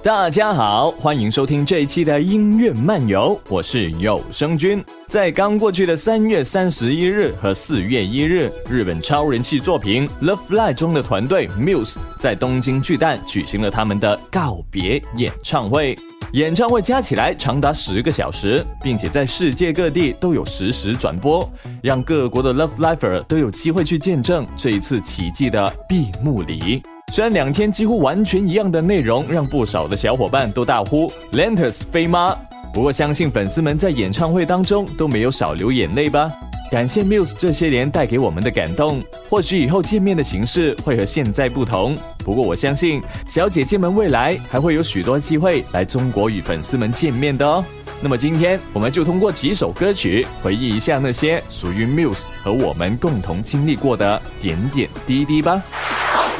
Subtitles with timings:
[0.00, 4.82] 大家好，欢迎收听这一期的音乐漫游，我是有声君。
[5.08, 15.98] 在刚过去的三月三十一日和四月一日，日本超人气作品《Love Fly》中的团队 Muse 在东京巨蛋举行了他们的告别演唱会。
[16.32, 21.50] 演唱会加起来长达十个小时，并且在世界各地都有实时转播，
[21.82, 26.84] 让各国的 Love Lifer 都有机会去见证这一次奇迹的闭幕礼。
[27.10, 32.36] 虽然两天几乎完全一样的内容，让不少的小伙伴都大呼 “Lentus 飞吗”，
[32.72, 36.30] 不过相信粉丝们在演唱会当中都没有少流眼泪吧。
[36.70, 47.64] 感谢 Muse 这些年带给我们的感动，或许以后见面的形式会和现在不同，不过我相信小姐姐们未来还会有许多机会来中国与粉丝们见面的哦。
[48.02, 55.62] 那么今天我们就通过几首歌曲回忆一下那些属于 Muse 和我们共同经历过的点点滴滴吧。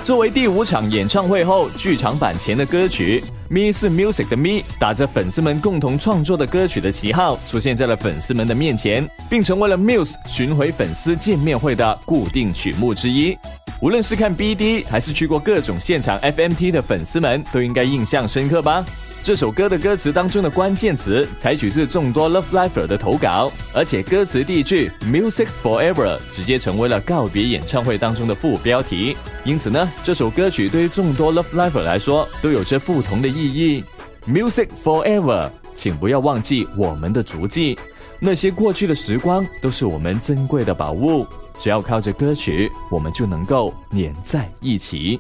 [0.08, 13.34] 作为第五场演唱会后剧场版前的歌曲《Me 是 Music》的 Me，打着粉丝们共同创作的歌曲的旗号，出现在了粉丝们的面前，并成为了 Muse 巡回粉丝见面会的固定曲目之一。
[13.80, 18.84] 无论是看 BD 还是去过各种现场 FMT 的粉丝们，都应该印象深刻吧。
[19.20, 29.16] 这首歌的歌词当中的关键词采取自众多 Love Lifer 的投稿，而且歌词第一句 Music Forever 直接成为了告别演唱会当中的副标题。
[29.44, 33.84] 因此呢，这首歌曲对于众多 Love Lifer 来说都有着不同的意义。
[34.26, 37.78] Music Forever，请不要忘记我们的足迹，
[38.20, 41.24] 那些过去的时光都是我们珍贵的宝物。
[41.58, 45.18] 只要靠着歌曲，我们就能够粘在一起。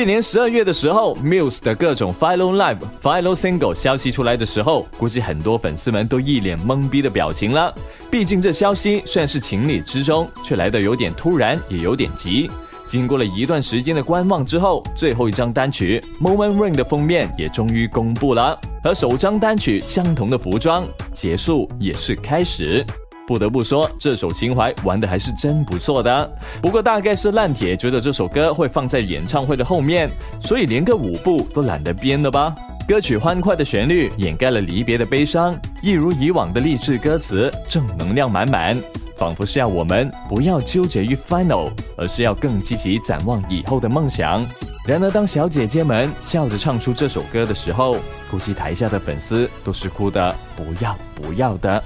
[0.00, 7.74] 去年十二月的时候，Muse 的各种 Final Live、Final Single 消息出来的时候，估计很多粉丝们都一脸懵逼的表情了。
[8.10, 12.50] 毕竟这消息算是情理之中，却来得有点突然，也有点急。
[12.86, 22.82] 经过了一段时间的观望之后，最后一张单曲《Moment Ring》的封面也终于公布了，和首张单曲相同的服装，结束也是开始。
[23.30, 26.28] 不得不说，这首情怀玩的还是真不错的。
[26.60, 30.10] 不过大概是烂铁觉得这首歌会放在演唱会的后面，
[30.42, 32.52] 所以连个舞步都懒得编了吧。
[32.88, 38.76] 歌曲欢快的旋律掩盖了离别的悲伤，一如以往的励志歌词，正能量满满，
[39.16, 44.44] 仿佛是要我们不要纠结于 final，而是要更积极展望以后的梦想。
[44.88, 47.96] 然而，当小姐姐们笑着唱出这首歌的时候，
[48.28, 51.80] 估计台下的粉丝都是哭的不要不要的。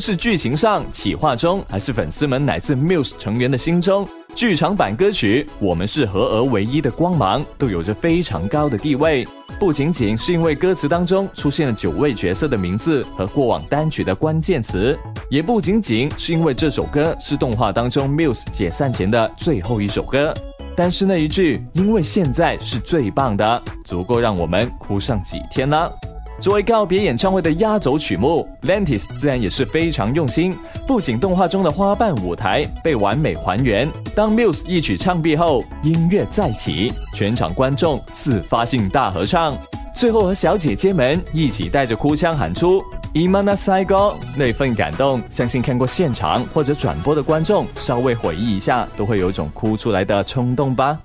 [0.00, 9.26] 是剧情上、企划中，还是粉丝们乃至 Muse 成员的心中，剧场版歌曲《我们是合而为一的光芒》都有着非常高的地位。
[9.58, 14.98] 不仅仅是因为歌词当中出现了九位角色的名字和过往单曲的关键词，
[15.30, 20.34] 也不仅仅是因为这首歌是动画当中 Muse 解散前的最后一首歌。
[20.76, 25.90] 但是那一句“因为现在是最棒的”，足够让我们哭上几天呢？
[26.38, 30.56] 作为告别演唱会的压轴曲目，《Lantis》自然也是非常用心。
[30.86, 39.56] 不仅动画中的花瓣舞台被完美还原，当 Muse 一曲唱毕后，音乐再起，全场观众自发性大合唱，
[39.94, 42.82] 最后和小姐姐们一起带着哭腔喊出
[43.14, 51.00] “Imana Saigo”，那份感动，相信看过现场或者转播的观众稍微回忆一下，都会有种哭出来的冲动吧。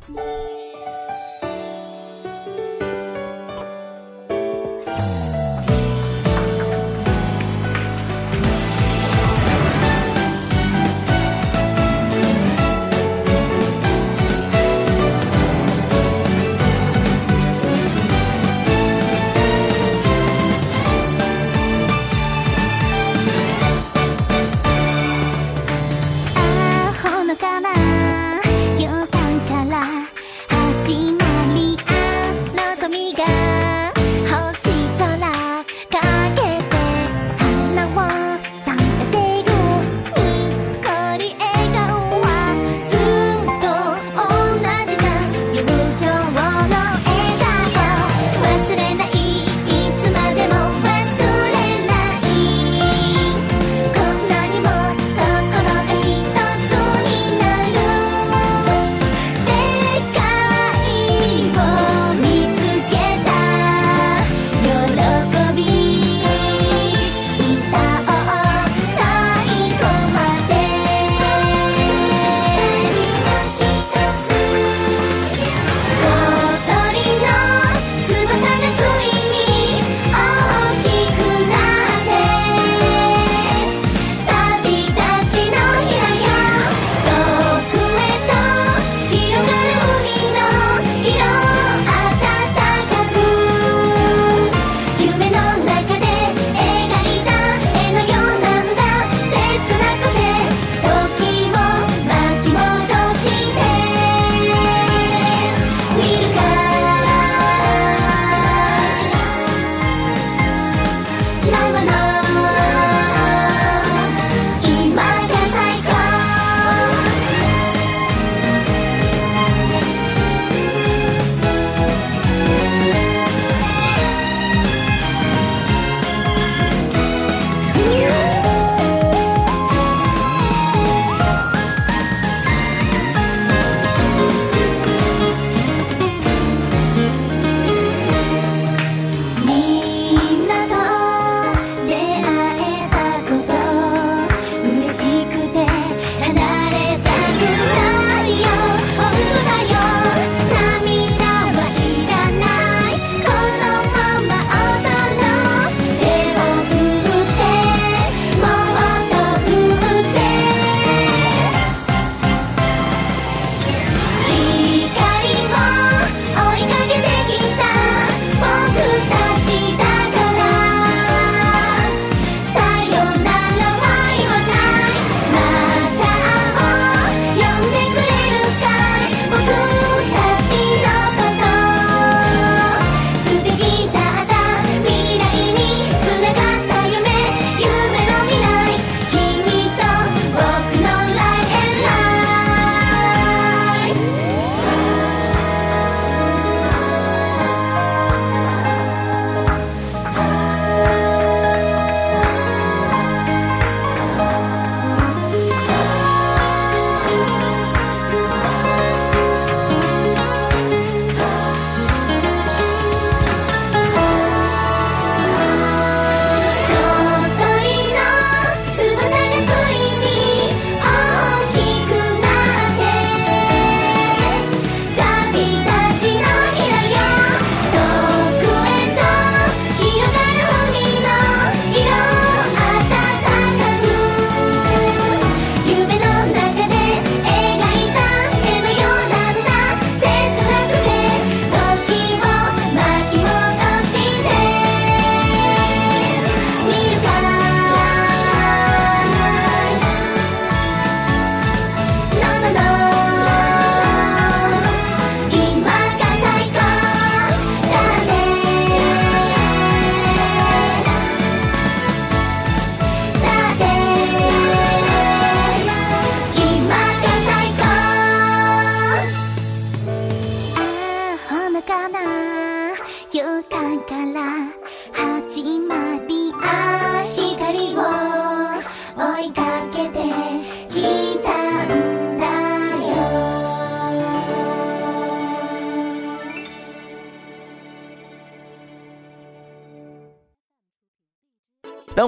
[111.86, 112.21] na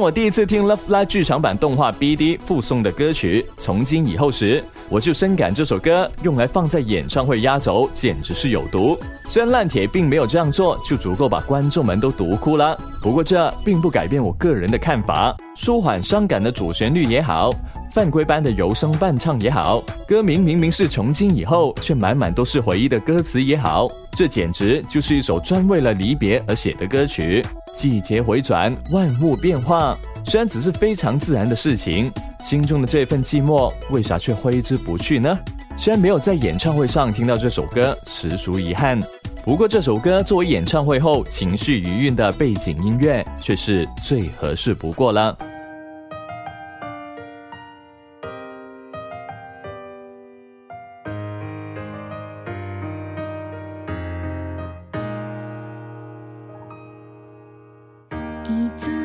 [0.03, 8.99] 我第一次听《Love Live》剧场版动画 BD 附送的歌曲《从今以后》时，我就深感这首歌用来放在演唱会压轴简直是有毒。
[9.29, 12.77] 虽然烂铁并没有这样做，就足够把观众们都毒哭了。
[13.01, 15.33] 不过这并不改变我个人的看法。
[15.55, 17.49] 舒缓伤感的主旋律也好，
[17.93, 23.87] 犯规般的柔声伴唱也好，歌名明明是《从今以后》，却满满都是回忆的歌词也好，
[24.17, 27.41] 这简直就是一首专为了离别而写的歌曲。
[27.73, 35.37] 季节回转，万物变化，虽然只是非常自然的事情，心中的这份寂寞，为啥却挥之不去呢？
[35.77, 39.01] 虽然没有在演唱会上听到这首歌，实属遗憾。
[39.43, 45.35] 不过这首歌作为演唱会后情绪余韵的背景音乐，却是最合适不过了。
[58.45, 59.02] 一次。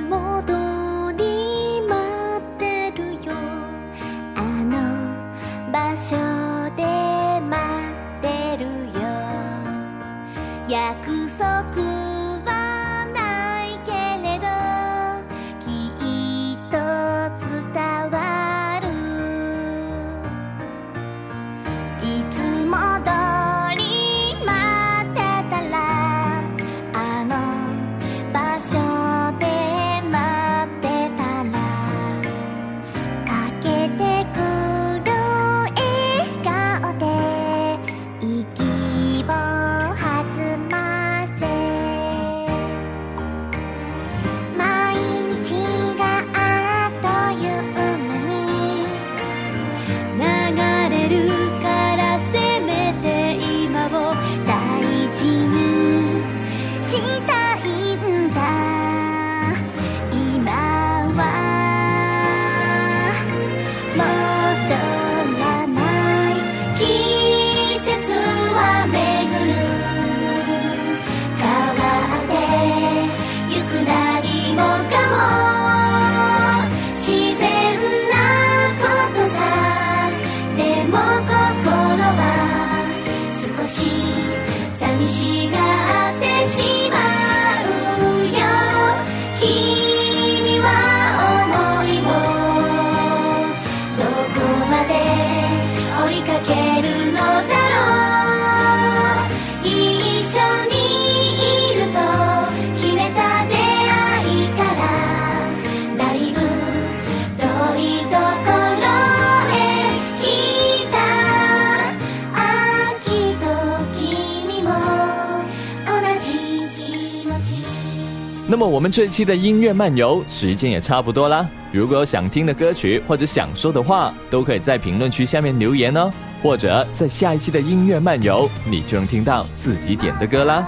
[118.50, 121.46] 那么我们这一期的音乐漫游时间也差不多啦。
[121.70, 126.10] 如果有想听的歌曲或者想说的话，都可以在评论区下面留言哦。
[126.42, 130.66] 或者在下一期的音乐漫游，你就能听到自己点的歌啦。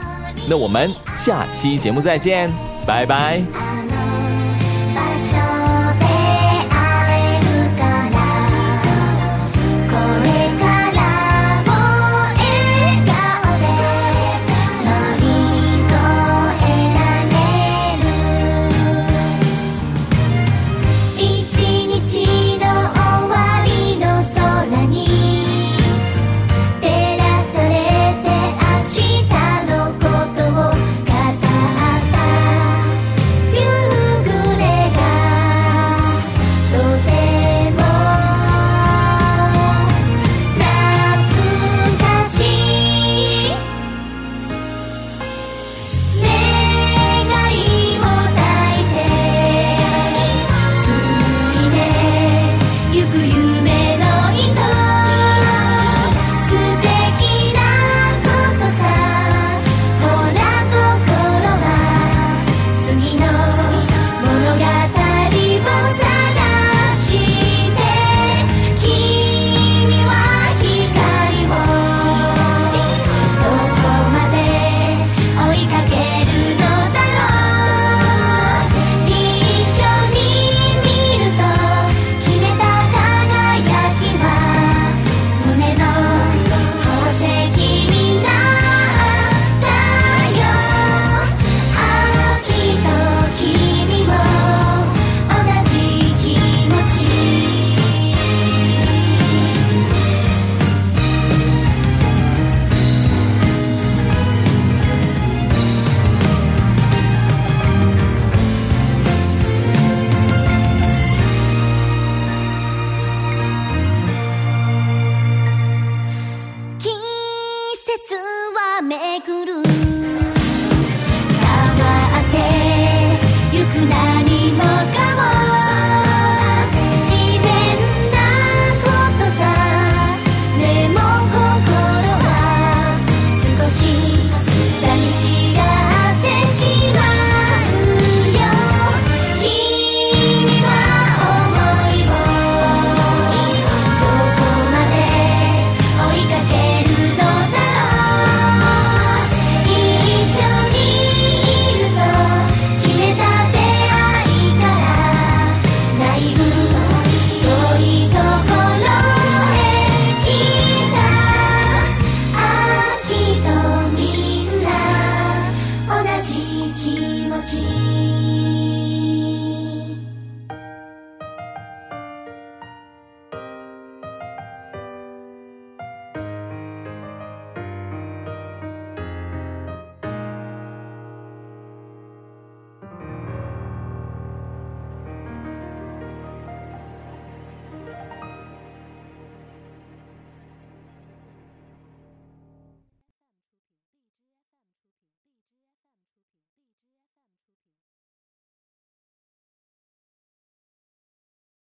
[0.48, 2.50] 那我们下期节目再见，
[2.86, 3.89] 拜拜。